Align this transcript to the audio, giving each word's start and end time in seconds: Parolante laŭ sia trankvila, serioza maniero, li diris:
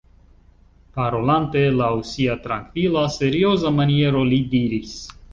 Parolante 0.99 1.61
laŭ 1.81 1.89
sia 2.11 2.37
trankvila, 2.45 3.03
serioza 3.17 3.73
maniero, 3.81 4.23
li 4.33 4.41
diris: 4.55 4.97